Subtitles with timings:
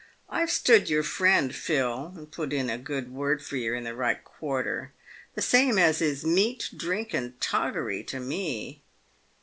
[0.31, 3.93] I've stood your friend, Phil, and put in a good word for yer in the
[3.93, 4.93] right quarter—
[5.35, 8.81] the same as is meat, drink, and toggery to me."